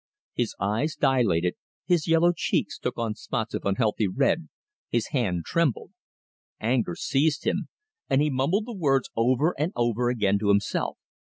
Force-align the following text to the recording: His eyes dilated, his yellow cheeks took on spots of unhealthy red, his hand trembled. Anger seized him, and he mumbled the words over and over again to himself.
His 0.33 0.55
eyes 0.59 0.95
dilated, 0.95 1.57
his 1.85 2.07
yellow 2.07 2.33
cheeks 2.35 2.79
took 2.79 2.97
on 2.97 3.13
spots 3.13 3.53
of 3.53 3.67
unhealthy 3.67 4.07
red, 4.07 4.49
his 4.89 5.09
hand 5.09 5.43
trembled. 5.45 5.91
Anger 6.59 6.95
seized 6.95 7.45
him, 7.45 7.67
and 8.09 8.19
he 8.19 8.31
mumbled 8.31 8.65
the 8.65 8.73
words 8.73 9.11
over 9.15 9.53
and 9.59 9.71
over 9.75 10.09
again 10.09 10.39
to 10.39 10.49
himself. 10.49 10.97